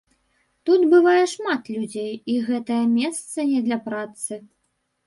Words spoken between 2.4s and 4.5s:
гэтае месца не для працы.